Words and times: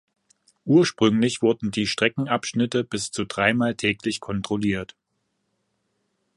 Ursprünglich 0.65 1.43
wurden 1.43 1.69
die 1.69 1.85
Streckenabschnitte 1.85 2.83
bis 2.83 3.11
zu 3.11 3.23
dreimal 3.27 3.75
täglich 3.75 4.19
kontrolliert. 4.19 4.95